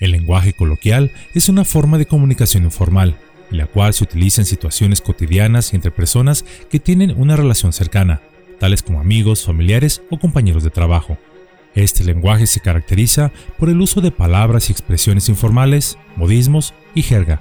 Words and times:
El 0.00 0.12
lenguaje 0.12 0.54
coloquial 0.54 1.12
es 1.34 1.50
una 1.50 1.66
forma 1.66 1.98
de 1.98 2.06
comunicación 2.06 2.64
informal, 2.64 3.16
en 3.50 3.58
la 3.58 3.66
cual 3.66 3.92
se 3.92 4.04
utiliza 4.04 4.40
en 4.40 4.46
situaciones 4.46 5.02
cotidianas 5.02 5.72
y 5.72 5.76
entre 5.76 5.90
personas 5.90 6.46
que 6.70 6.80
tienen 6.80 7.14
una 7.16 7.36
relación 7.36 7.74
cercana, 7.74 8.22
tales 8.58 8.82
como 8.82 9.00
amigos, 9.00 9.44
familiares 9.44 10.00
o 10.10 10.18
compañeros 10.18 10.64
de 10.64 10.70
trabajo. 10.70 11.18
Este 11.74 12.02
lenguaje 12.02 12.46
se 12.46 12.60
caracteriza 12.60 13.30
por 13.58 13.68
el 13.68 13.80
uso 13.80 14.00
de 14.00 14.10
palabras 14.10 14.68
y 14.68 14.72
expresiones 14.72 15.28
informales, 15.28 15.98
modismos 16.16 16.72
y 16.94 17.02
jerga, 17.02 17.40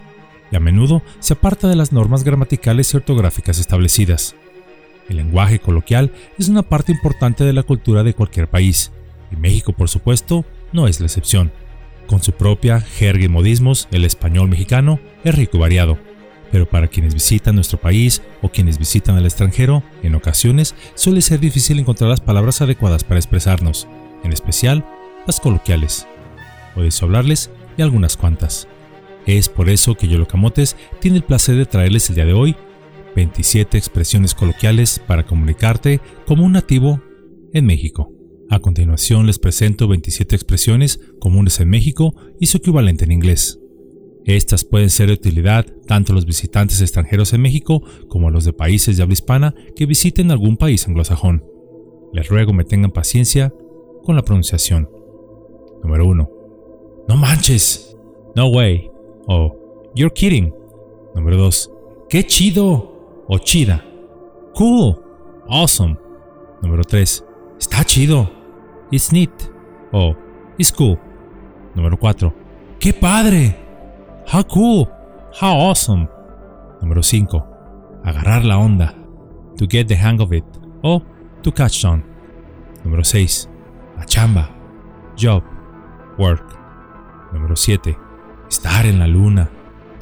y 0.51 0.57
a 0.57 0.59
menudo 0.59 1.01
se 1.19 1.33
aparta 1.33 1.67
de 1.69 1.75
las 1.75 1.93
normas 1.93 2.23
gramaticales 2.23 2.93
y 2.93 2.97
ortográficas 2.97 3.57
establecidas. 3.57 4.35
El 5.07 5.17
lenguaje 5.17 5.59
coloquial 5.59 6.11
es 6.37 6.49
una 6.49 6.63
parte 6.63 6.91
importante 6.91 7.43
de 7.43 7.53
la 7.53 7.63
cultura 7.63 8.03
de 8.03 8.13
cualquier 8.13 8.49
país, 8.49 8.91
y 9.31 9.37
México, 9.37 9.71
por 9.71 9.89
supuesto, 9.89 10.45
no 10.73 10.87
es 10.87 10.99
la 10.99 11.05
excepción. 11.05 11.51
Con 12.09 12.23
su 12.23 12.31
propia 12.31 12.81
jerga 12.81 13.25
y 13.25 13.27
modismos, 13.27 13.87
el 13.91 14.03
español 14.03 14.49
mexicano 14.49 14.99
es 15.23 15.35
rico 15.35 15.57
y 15.57 15.59
variado, 15.59 15.99
pero 16.51 16.67
para 16.67 16.87
quienes 16.87 17.13
visitan 17.13 17.53
nuestro 17.53 17.79
país 17.79 18.23
o 18.41 18.49
quienes 18.49 18.79
visitan 18.79 19.15
al 19.15 19.25
extranjero, 19.25 19.83
en 20.01 20.15
ocasiones 20.15 20.73
suele 20.95 21.21
ser 21.21 21.39
difícil 21.39 21.77
encontrar 21.77 22.09
las 22.09 22.19
palabras 22.19 22.63
adecuadas 22.63 23.03
para 23.03 23.19
expresarnos, 23.19 23.87
en 24.23 24.33
especial 24.33 24.83
las 25.27 25.39
coloquiales. 25.39 26.07
Podéis 26.73 26.99
hablarles 27.03 27.51
de 27.77 27.83
algunas 27.83 28.17
cuantas. 28.17 28.67
Es 29.27 29.47
por 29.47 29.69
eso 29.69 29.93
que 29.93 30.07
Yolocamotes 30.07 30.77
tiene 30.99 31.17
el 31.17 31.23
placer 31.23 31.57
de 31.57 31.67
traerles 31.67 32.09
el 32.09 32.15
día 32.15 32.25
de 32.25 32.33
hoy 32.33 32.55
27 33.15 33.77
expresiones 33.77 34.33
coloquiales 34.33 34.99
para 35.05 35.27
comunicarte 35.27 36.01
como 36.25 36.43
un 36.43 36.53
nativo 36.53 37.03
en 37.53 37.67
México. 37.67 38.18
A 38.49 38.59
continuación 38.59 39.27
les 39.27 39.37
presento 39.37 39.87
27 39.87 40.35
expresiones 40.35 40.99
comunes 41.19 41.59
en 41.59 41.69
México 41.69 42.15
y 42.39 42.47
su 42.47 42.57
equivalente 42.57 43.05
en 43.05 43.11
inglés. 43.11 43.59
Estas 44.25 44.63
pueden 44.63 44.89
ser 44.89 45.07
de 45.07 45.13
utilidad 45.13 45.67
tanto 45.85 46.13
a 46.13 46.15
los 46.15 46.25
visitantes 46.25 46.81
extranjeros 46.81 47.31
en 47.33 47.41
México 47.41 47.83
como 48.07 48.27
a 48.27 48.31
los 48.31 48.45
de 48.45 48.53
países 48.53 48.97
de 48.97 49.03
habla 49.03 49.13
hispana 49.13 49.53
que 49.75 49.85
visiten 49.85 50.31
algún 50.31 50.57
país 50.57 50.87
anglosajón. 50.87 51.45
Les 52.11 52.27
ruego 52.27 52.51
me 52.51 52.63
tengan 52.63 52.91
paciencia 52.91 53.53
con 54.03 54.15
la 54.15 54.23
pronunciación. 54.23 54.89
Número 55.83 56.07
1. 56.07 56.31
No 57.07 57.17
manches. 57.17 57.95
No 58.35 58.47
way. 58.47 58.89
O 59.27 59.91
You're 59.93 60.13
kidding. 60.13 60.53
Número 61.13 61.37
2. 61.37 61.71
¡Qué 62.09 62.25
chido! 62.25 63.25
O 63.27 63.37
chida. 63.37 63.85
Cool. 64.55 64.95
Awesome. 65.47 65.97
Número 66.63 66.83
3. 66.83 67.23
Está 67.59 67.83
chido. 67.83 68.38
It's 68.91 69.11
neat. 69.11 69.31
O 69.93 70.15
It's 70.57 70.71
cool. 70.71 70.99
Número 71.75 71.97
4. 71.97 72.33
¡Qué 72.79 72.93
padre! 72.93 73.55
How 74.31 74.43
cool. 74.43 74.89
How 75.39 75.69
awesome. 75.69 76.07
Número 76.81 77.01
5. 77.01 77.43
Agarrar 78.03 78.43
la 78.43 78.57
onda. 78.57 78.93
To 79.57 79.65
get 79.67 79.87
the 79.87 79.95
hang 79.95 80.19
of 80.21 80.33
it. 80.33 80.45
O 80.83 81.01
to 81.41 81.51
catch 81.51 81.85
on. 81.85 82.03
Número 82.83 83.03
6. 83.03 83.49
La 83.97 84.05
chamba. 84.05 84.49
Job. 85.15 85.43
Work. 86.17 86.57
Número 87.33 87.55
7. 87.55 87.97
Estar 88.49 88.85
en 88.85 88.99
la 88.99 89.07
luna. 89.07 89.49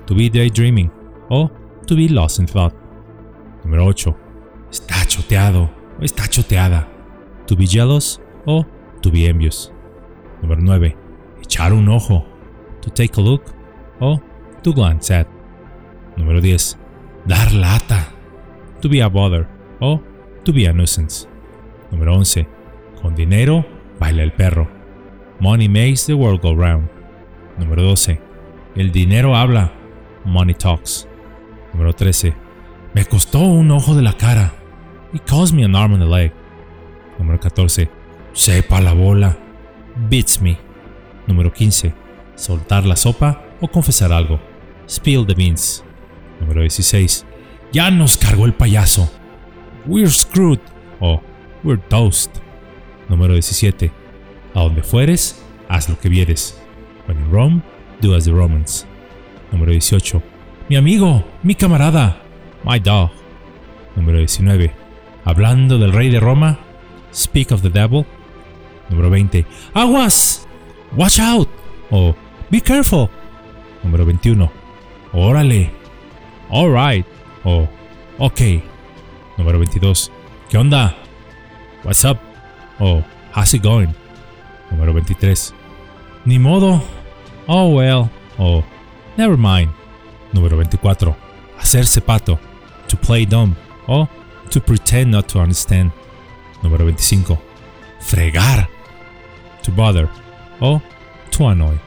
To 0.05 0.15
be 0.15 0.29
daydreaming. 0.29 0.91
O 1.29 1.51
to 1.85 1.95
be 1.95 2.09
lost 2.09 2.39
in 2.39 2.47
thought. 2.47 2.73
Número 3.63 3.85
8. 3.85 4.15
Está 4.71 5.05
choteado 5.05 5.69
o 5.99 6.03
está 6.03 6.27
choteada. 6.27 6.87
To 7.47 7.55
be 7.55 7.65
jealous 7.65 8.19
o 8.45 8.65
to 9.01 9.11
be 9.11 9.27
envious. 9.27 9.71
Número 10.41 10.61
9. 10.61 10.95
Echar 11.41 11.73
un 11.73 11.87
ojo. 11.89 12.25
To 12.81 12.89
take 12.89 13.19
a 13.19 13.23
look 13.23 13.43
o 13.99 14.21
to 14.63 14.73
glance 14.73 15.13
at. 15.13 15.27
Número 16.15 16.41
10. 16.41 16.77
Dar 17.25 17.51
lata. 17.53 18.13
To 18.81 18.89
be 18.89 19.01
a 19.01 19.09
bother 19.09 19.47
o 19.79 20.01
to 20.43 20.53
be 20.53 20.67
a 20.67 20.73
nuisance. 20.73 21.27
Número 21.91 22.15
11. 22.15 22.47
Con 23.01 23.15
dinero, 23.15 23.65
baila 23.99 24.23
el 24.23 24.31
perro. 24.31 24.67
Money 25.39 25.67
makes 25.67 26.05
the 26.05 26.13
world 26.13 26.41
go 26.41 26.55
round. 26.55 26.89
Número 27.57 27.83
12. 27.83 28.19
El 28.75 28.91
dinero 28.91 29.35
habla. 29.35 29.71
Money 30.25 30.53
talks. 30.53 31.07
Número 31.73 31.93
13. 31.93 32.33
Me 32.93 33.05
costó 33.05 33.39
un 33.39 33.69
ojo 33.71 33.95
de 33.95 34.01
la 34.01 34.13
cara. 34.13 34.53
It 35.13 35.21
cost 35.29 35.53
me 35.53 35.63
an 35.63 35.75
arm 35.75 35.93
and 35.93 36.03
a 36.03 36.05
leg. 36.05 36.33
Número 37.19 37.39
14. 37.39 37.96
Sepa 38.37 38.79
la 38.81 38.93
bola. 38.93 39.35
Beats 40.09 40.39
me. 40.41 40.59
Número 41.25 41.51
15. 41.51 41.91
Soltar 42.35 42.85
la 42.85 42.95
sopa 42.95 43.43
o 43.59 43.67
confesar 43.67 44.13
algo. 44.13 44.39
Spill 44.87 45.25
the 45.25 45.33
beans. 45.33 45.83
Número 46.39 46.61
16. 46.61 47.25
Ya 47.73 47.89
nos 47.89 48.15
cargó 48.15 48.45
el 48.45 48.53
payaso. 48.53 49.09
We're 49.87 50.11
screwed. 50.11 50.59
O 50.99 51.19
we're 51.63 51.81
toast. 51.89 52.37
Número 53.09 53.33
17. 53.33 53.91
A 54.53 54.59
donde 54.59 54.83
fueres, 54.83 55.43
haz 55.67 55.89
lo 55.89 55.99
que 55.99 56.07
vieres. 56.07 56.61
When 57.07 57.17
in 57.17 57.31
Rome, 57.31 57.63
do 58.01 58.13
as 58.13 58.25
the 58.25 58.31
Romans. 58.31 58.85
Número 59.51 59.71
18. 59.71 60.21
Mi 60.69 60.75
amigo, 60.75 61.25
mi 61.41 61.55
camarada. 61.55 62.21
My 62.63 62.79
dog. 62.79 63.09
Número 63.95 64.19
19. 64.19 64.71
Hablando 65.25 65.79
del 65.79 65.91
rey 65.91 66.11
de 66.11 66.19
Roma. 66.19 66.59
Speak 67.11 67.51
of 67.51 67.63
the 67.63 67.71
devil. 67.71 68.05
Número 68.89 69.09
20. 69.09 69.45
Aguas. 69.73 70.47
Watch 70.95 71.19
out. 71.19 71.49
O 71.91 72.15
be 72.49 72.61
careful. 72.61 73.09
Número 73.83 74.05
21. 74.05 74.51
Órale. 75.13 75.71
Alright. 76.49 77.05
O 77.43 77.67
ok. 78.17 78.63
Número 79.37 79.57
22. 79.57 80.11
¿Qué 80.49 80.57
onda? 80.57 80.95
What's 81.83 82.05
up? 82.05 82.19
O 82.79 83.03
how's 83.33 83.53
it 83.53 83.63
going? 83.63 83.93
Número 84.71 84.93
23. 84.93 85.53
Ni 86.25 86.39
modo. 86.39 86.81
Oh 87.47 87.75
well. 87.75 88.09
O 88.37 88.63
never 89.17 89.37
mind. 89.37 89.71
Número 90.33 90.55
24. 90.55 91.15
Hacerse 91.59 92.01
pato. 92.01 92.39
To 92.87 92.97
play 92.97 93.25
dumb. 93.25 93.55
O 93.87 94.07
to 94.49 94.61
pretend 94.61 95.11
not 95.11 95.27
to 95.27 95.39
understand. 95.39 95.91
Número 96.63 96.85
25. 96.85 97.37
Fregar. 97.99 98.76
To 99.67 99.73
bother. 99.73 100.09
O 100.61 100.81
to 101.29 101.49
annoy. 101.49 101.77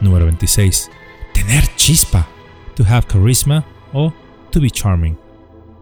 Número 0.00 0.24
26. 0.24 0.90
Tener 1.34 1.62
chispa. 1.76 2.26
To 2.74 2.84
have 2.84 3.06
charisma 3.06 3.64
o 3.92 4.12
to 4.50 4.60
be 4.60 4.70
charming. 4.70 5.16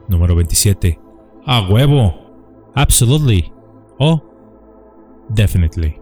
Número 0.09 0.35
27. 0.35 0.99
A 1.47 1.61
huevo. 1.61 2.73
Absolutely. 2.75 3.53
O 3.99 4.21
definitely. 5.29 5.97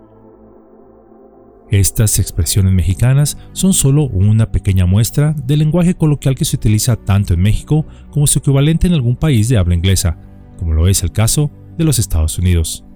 Estas 1.70 2.18
expresiones 2.18 2.72
mexicanas 2.72 3.36
son 3.52 3.74
solo 3.74 4.04
una 4.04 4.50
pequeña 4.50 4.86
muestra 4.86 5.34
del 5.34 5.58
lenguaje 5.58 5.94
coloquial 5.94 6.34
que 6.34 6.46
se 6.46 6.56
utiliza 6.56 6.96
tanto 6.96 7.34
en 7.34 7.40
México 7.40 7.84
como 8.10 8.26
su 8.26 8.38
equivalente 8.38 8.86
en 8.86 8.94
algún 8.94 9.16
país 9.16 9.50
de 9.50 9.58
habla 9.58 9.74
inglesa, 9.74 10.18
como 10.58 10.72
lo 10.72 10.88
es 10.88 11.02
el 11.02 11.12
caso 11.12 11.50
de 11.76 11.84
los 11.84 11.98
Estados 11.98 12.38
Unidos. 12.38 12.87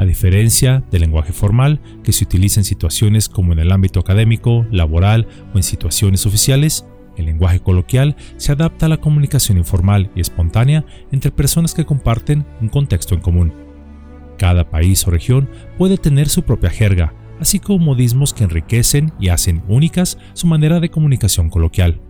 A 0.00 0.06
diferencia 0.06 0.82
del 0.90 1.02
lenguaje 1.02 1.34
formal 1.34 1.78
que 2.02 2.12
se 2.12 2.24
utiliza 2.24 2.58
en 2.58 2.64
situaciones 2.64 3.28
como 3.28 3.52
en 3.52 3.58
el 3.58 3.70
ámbito 3.70 4.00
académico, 4.00 4.64
laboral 4.70 5.28
o 5.52 5.58
en 5.58 5.62
situaciones 5.62 6.24
oficiales, 6.24 6.86
el 7.18 7.26
lenguaje 7.26 7.60
coloquial 7.60 8.16
se 8.38 8.52
adapta 8.52 8.86
a 8.86 8.88
la 8.88 8.96
comunicación 8.96 9.58
informal 9.58 10.10
y 10.14 10.22
espontánea 10.22 10.86
entre 11.12 11.30
personas 11.30 11.74
que 11.74 11.84
comparten 11.84 12.46
un 12.62 12.70
contexto 12.70 13.14
en 13.14 13.20
común. 13.20 13.52
Cada 14.38 14.70
país 14.70 15.06
o 15.06 15.10
región 15.10 15.50
puede 15.76 15.98
tener 15.98 16.30
su 16.30 16.44
propia 16.44 16.70
jerga, 16.70 17.12
así 17.38 17.58
como 17.58 17.84
modismos 17.84 18.32
que 18.32 18.44
enriquecen 18.44 19.12
y 19.20 19.28
hacen 19.28 19.62
únicas 19.68 20.16
su 20.32 20.46
manera 20.46 20.80
de 20.80 20.88
comunicación 20.88 21.50
coloquial. 21.50 22.00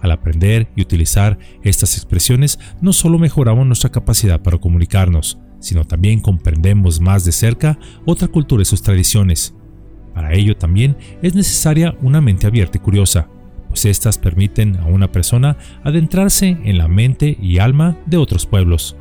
Al 0.00 0.12
aprender 0.12 0.68
y 0.76 0.80
utilizar 0.80 1.38
estas 1.62 1.94
expresiones, 1.98 2.58
no 2.80 2.94
solo 2.94 3.18
mejoramos 3.18 3.66
nuestra 3.66 3.92
capacidad 3.92 4.40
para 4.40 4.56
comunicarnos, 4.56 5.38
sino 5.62 5.86
también 5.86 6.20
comprendemos 6.20 7.00
más 7.00 7.24
de 7.24 7.32
cerca 7.32 7.78
otra 8.04 8.28
cultura 8.28 8.62
y 8.62 8.66
sus 8.66 8.82
tradiciones. 8.82 9.54
Para 10.12 10.34
ello 10.34 10.56
también 10.56 10.96
es 11.22 11.34
necesaria 11.34 11.96
una 12.02 12.20
mente 12.20 12.46
abierta 12.46 12.76
y 12.76 12.80
curiosa, 12.80 13.28
pues 13.68 13.86
éstas 13.86 14.18
permiten 14.18 14.76
a 14.76 14.84
una 14.84 15.10
persona 15.10 15.56
adentrarse 15.84 16.58
en 16.64 16.76
la 16.76 16.88
mente 16.88 17.38
y 17.40 17.58
alma 17.58 17.96
de 18.04 18.18
otros 18.18 18.44
pueblos, 18.44 18.96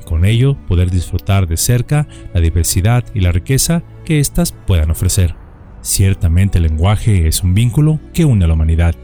y 0.00 0.04
con 0.04 0.24
ello 0.24 0.56
poder 0.66 0.90
disfrutar 0.90 1.46
de 1.46 1.58
cerca 1.58 2.08
la 2.32 2.40
diversidad 2.40 3.04
y 3.12 3.20
la 3.20 3.32
riqueza 3.32 3.82
que 4.06 4.20
éstas 4.20 4.52
puedan 4.52 4.90
ofrecer. 4.90 5.34
Ciertamente 5.82 6.58
el 6.58 6.64
lenguaje 6.64 7.28
es 7.28 7.42
un 7.42 7.52
vínculo 7.52 8.00
que 8.14 8.24
une 8.24 8.46
a 8.46 8.48
la 8.48 8.54
humanidad, 8.54 8.94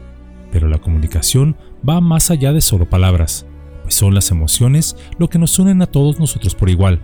pero 0.51 0.67
la 0.67 0.79
comunicación 0.79 1.55
va 1.87 2.01
más 2.01 2.31
allá 2.31 2.53
de 2.53 2.61
solo 2.61 2.89
palabras, 2.89 3.45
son 3.91 4.13
las 4.13 4.31
emociones 4.31 4.95
lo 5.17 5.29
que 5.29 5.39
nos 5.39 5.57
unen 5.59 5.81
a 5.81 5.87
todos 5.87 6.19
nosotros 6.19 6.55
por 6.55 6.69
igual, 6.69 7.01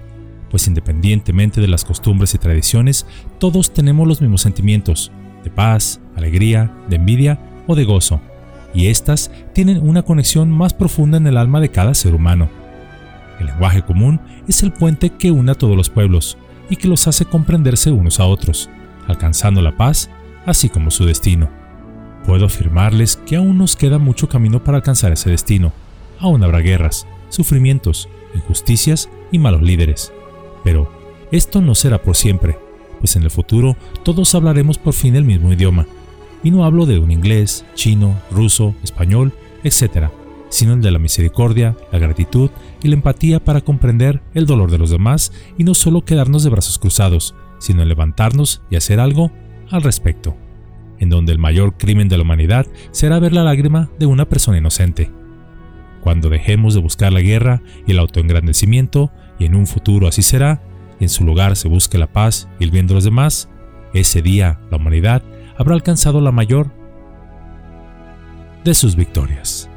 pues 0.49 0.67
independientemente 0.67 1.61
de 1.61 1.67
las 1.67 1.85
costumbres 1.85 2.33
y 2.33 2.37
tradiciones, 2.37 3.05
todos 3.39 3.73
tenemos 3.73 4.07
los 4.07 4.21
mismos 4.21 4.41
sentimientos, 4.41 5.11
de 5.43 5.49
paz, 5.49 5.99
alegría, 6.15 6.71
de 6.89 6.95
envidia 6.97 7.39
o 7.67 7.75
de 7.75 7.83
gozo, 7.83 8.21
y 8.73 8.87
éstas 8.87 9.31
tienen 9.53 9.87
una 9.87 10.03
conexión 10.03 10.51
más 10.51 10.73
profunda 10.73 11.17
en 11.17 11.27
el 11.27 11.37
alma 11.37 11.59
de 11.59 11.69
cada 11.69 11.93
ser 11.93 12.13
humano. 12.13 12.49
El 13.39 13.47
lenguaje 13.47 13.81
común 13.81 14.19
es 14.47 14.63
el 14.63 14.71
puente 14.71 15.11
que 15.11 15.31
une 15.31 15.51
a 15.51 15.55
todos 15.55 15.75
los 15.75 15.89
pueblos 15.89 16.37
y 16.69 16.75
que 16.75 16.87
los 16.87 17.07
hace 17.07 17.25
comprenderse 17.25 17.91
unos 17.91 18.19
a 18.19 18.25
otros, 18.25 18.69
alcanzando 19.07 19.61
la 19.61 19.77
paz, 19.77 20.09
así 20.45 20.69
como 20.69 20.91
su 20.91 21.05
destino. 21.05 21.49
Puedo 22.25 22.45
afirmarles 22.45 23.15
que 23.15 23.37
aún 23.37 23.57
nos 23.57 23.75
queda 23.75 23.99
mucho 23.99 24.27
camino 24.27 24.63
para 24.63 24.77
alcanzar 24.77 25.11
ese 25.11 25.29
destino. 25.29 25.71
Aún 26.19 26.43
habrá 26.43 26.59
guerras, 26.59 27.07
sufrimientos, 27.29 28.09
injusticias 28.33 29.09
y 29.31 29.39
malos 29.39 29.61
líderes. 29.61 30.11
Pero 30.63 30.91
esto 31.31 31.61
no 31.61 31.75
será 31.75 32.01
por 32.01 32.15
siempre, 32.15 32.57
pues 32.99 33.15
en 33.15 33.23
el 33.23 33.31
futuro 33.31 33.75
todos 34.03 34.33
hablaremos 34.35 34.77
por 34.77 34.93
fin 34.93 35.15
el 35.15 35.23
mismo 35.23 35.51
idioma. 35.51 35.85
Y 36.43 36.51
no 36.51 36.65
hablo 36.65 36.85
de 36.85 36.99
un 36.99 37.11
inglés, 37.11 37.65
chino, 37.73 38.19
ruso, 38.31 38.75
español, 38.83 39.33
etc., 39.63 40.09
sino 40.49 40.73
el 40.73 40.81
de 40.81 40.91
la 40.91 40.99
misericordia, 40.99 41.75
la 41.91 41.99
gratitud 41.99 42.49
y 42.81 42.87
la 42.87 42.95
empatía 42.95 43.43
para 43.43 43.61
comprender 43.61 44.21
el 44.33 44.45
dolor 44.45 44.71
de 44.71 44.77
los 44.77 44.89
demás 44.89 45.33
y 45.57 45.63
no 45.63 45.73
solo 45.73 46.05
quedarnos 46.05 46.43
de 46.43 46.49
brazos 46.49 46.79
cruzados, 46.79 47.35
sino 47.59 47.83
levantarnos 47.83 48.61
y 48.69 48.77
hacer 48.77 48.99
algo 48.99 49.31
al 49.69 49.81
respecto, 49.81 50.37
en 50.99 51.09
donde 51.09 51.33
el 51.33 51.39
mayor 51.39 51.75
crimen 51.77 52.07
de 52.07 52.17
la 52.17 52.23
humanidad 52.23 52.65
será 52.91 53.19
ver 53.19 53.33
la 53.33 53.43
lágrima 53.43 53.89
de 53.99 54.05
una 54.05 54.25
persona 54.29 54.57
inocente. 54.57 55.11
Cuando 56.07 56.29
dejemos 56.29 56.73
de 56.73 56.79
buscar 56.79 57.11
la 57.11 57.19
guerra 57.19 57.61
y 57.85 57.91
el 57.91 57.99
autoengrandecimiento, 57.99 59.11
y 59.37 59.43
en 59.43 59.55
un 59.55 59.67
futuro 59.67 60.07
así 60.07 60.21
será, 60.21 60.61
y 61.01 61.03
en 61.03 61.09
su 61.09 61.25
lugar 61.25 61.57
se 61.57 61.67
busque 61.67 61.97
la 61.97 62.07
paz 62.07 62.47
y 62.61 62.63
el 62.63 62.71
bien 62.71 62.87
de 62.87 62.93
los 62.93 63.03
demás, 63.03 63.49
ese 63.93 64.21
día 64.21 64.57
la 64.71 64.77
humanidad 64.77 65.21
habrá 65.57 65.73
alcanzado 65.73 66.21
la 66.21 66.31
mayor 66.31 66.71
de 68.63 68.73
sus 68.73 68.95
victorias. 68.95 69.69